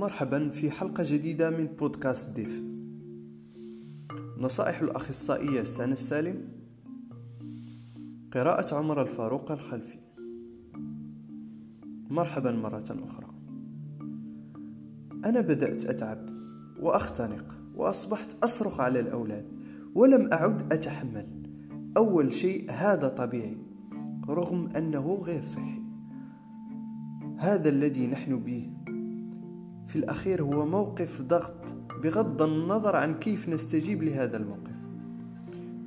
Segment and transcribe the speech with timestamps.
[0.00, 2.62] مرحبا في حلقة جديدة من بودكاست ديف.
[4.38, 6.48] نصائح الأخصائية سنة السالم.
[8.32, 9.98] قراءة عمر الفاروق الخلفي.
[12.10, 13.26] مرحبا مرة أخرى.
[15.24, 16.28] أنا بدأت أتعب
[16.80, 19.44] وأختنق وأصبحت أصرخ على الأولاد
[19.94, 21.26] ولم أعد أتحمل.
[21.96, 23.56] أول شيء هذا طبيعي
[24.28, 25.82] رغم أنه غير صحي.
[27.38, 28.70] هذا الذي نحن به
[29.90, 34.80] في الأخير هو موقف ضغط بغض النظر عن كيف نستجيب لهذا الموقف.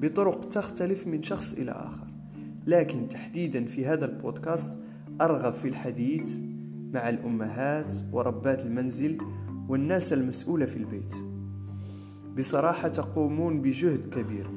[0.00, 2.06] بطرق تختلف من شخص إلى آخر.
[2.66, 4.78] لكن تحديدا في هذا البودكاست
[5.20, 6.38] أرغب في الحديث
[6.94, 9.18] مع الأمهات وربات المنزل
[9.68, 11.14] والناس المسؤولة في البيت.
[12.38, 14.50] بصراحة تقومون بجهد كبير.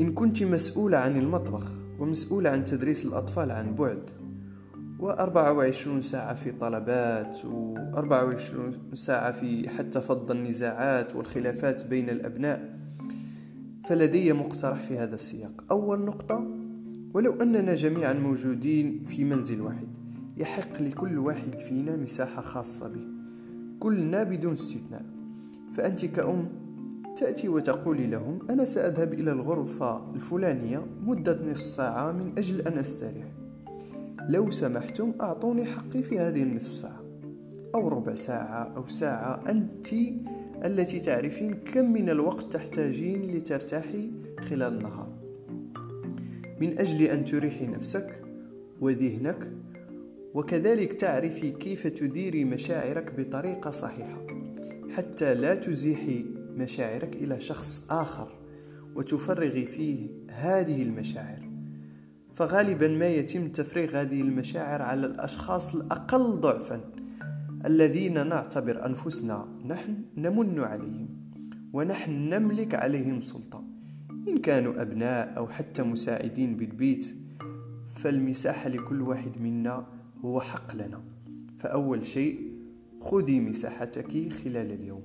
[0.00, 4.10] إن كنت مسؤولة عن المطبخ ومسؤولة عن تدريس الأطفال عن بعد
[5.00, 12.78] وأربعة وعشرون ساعة في طلبات وأربعة وعشرون ساعة في حتى فض النزاعات والخلافات بين الأبناء.
[13.88, 15.64] فلدي مقترح في هذا السياق.
[15.70, 16.46] أول نقطة
[17.14, 19.88] ولو أننا جميعا موجودين في منزل واحد
[20.36, 23.06] يحق لكل واحد فينا مساحة خاصة به.
[23.80, 25.04] كلنا بدون استثناء.
[25.72, 26.48] فأنت كأم
[27.16, 33.39] تأتي وتقولي لهم أنا سأذهب إلى الغرفة الفلانية مدة نصف ساعة من أجل أن أستريح.
[34.30, 37.04] لو سمحتم أعطوني حقي في هذه النصف ساعة
[37.74, 39.44] أو ربع ساعة أو ساعة.
[39.48, 39.86] أنت
[40.64, 45.12] التي تعرفين كم من الوقت تحتاجين لترتاحي خلال النهار.
[46.60, 48.22] من أجل أن تريحي نفسك
[48.80, 49.52] وذهنك
[50.34, 54.26] وكذلك تعرفي كيف تديري مشاعرك بطريقة صحيحة.
[54.90, 56.24] حتى لا تزيحي
[56.56, 58.38] مشاعرك إلى شخص آخر
[58.96, 61.49] وتفرغي فيه هذه المشاعر.
[62.40, 66.80] فغالبا ما يتم تفريغ هذه المشاعر على الأشخاص الأقل ضعفا
[67.66, 71.08] الذين نعتبر أنفسنا نحن نمن عليهم
[71.72, 73.64] ونحن نملك عليهم سلطة.
[74.28, 77.14] إن كانوا أبناء أو حتى مساعدين بالبيت
[77.94, 79.86] فالمساحة لكل واحد منا
[80.24, 81.00] هو حق لنا.
[81.58, 82.52] فأول شيء
[83.00, 85.02] خذي مساحتك خلال اليوم.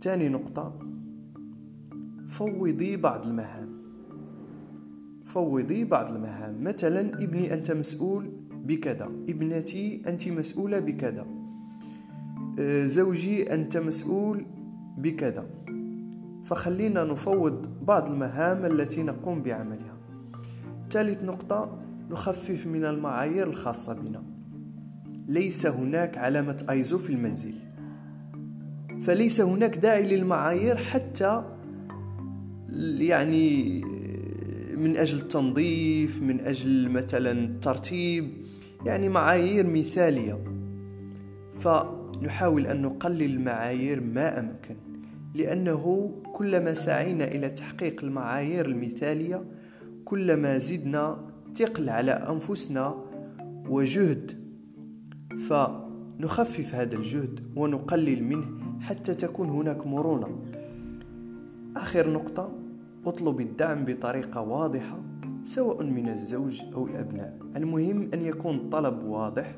[0.00, 0.78] ثاني نقطة
[2.28, 3.79] فوضي بعض المهام.
[5.34, 6.64] فوضي بعض المهام.
[6.64, 9.04] مثلا ابني أنت مسؤول بكذا.
[9.28, 11.26] ابنتي أنت مسؤولة بكذا.
[12.58, 14.46] آه، زوجي أنت مسؤول
[14.98, 15.46] بكذا.
[16.44, 19.96] فخلينا نفوض بعض المهام التي نقوم بعملها.
[20.90, 21.78] ثالث نقطة
[22.10, 24.22] نخفف من المعايير الخاصة بنا.
[25.28, 27.54] ليس هناك علامة أيزو في المنزل.
[29.00, 31.44] فليس هناك داعي للمعايير حتى
[32.98, 33.80] يعني
[34.80, 38.30] من أجل التنظيف من أجل مثلا الترتيب
[38.86, 40.44] يعني معايير مثالية.
[41.58, 44.76] فنحاول أن نقلل المعايير ما أمكن
[45.34, 49.44] لأنه كلما سعينا إلى تحقيق المعايير المثالية
[50.04, 51.18] كلما زدنا
[51.54, 53.04] ثقل على أنفسنا
[53.68, 54.40] وجهد.
[55.48, 58.46] فنخفف هذا الجهد ونقلل منه
[58.80, 60.38] حتى تكون هناك مرونة.
[61.76, 62.59] آخر نقطة.
[63.06, 64.98] اطلب الدعم بطريقة واضحة
[65.44, 67.38] سواء من الزوج أو الأبناء.
[67.56, 69.56] المهم أن يكون طلب واضح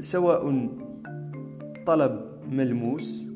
[0.00, 0.68] سواء
[1.86, 2.20] طلب
[2.50, 3.26] ملموس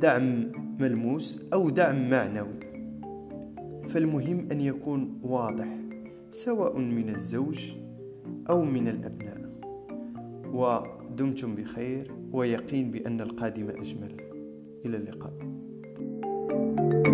[0.00, 2.60] دعم ملموس أو دعم معنوي.
[3.84, 5.68] فالمهم أن يكون واضح
[6.30, 7.72] سواء من الزوج
[8.50, 9.36] أو من الأبناء.
[10.52, 14.16] ودمتم بخير ويقين بأن القادم أجمل.
[14.86, 15.32] إلى اللقاء.
[16.56, 17.05] Thank you.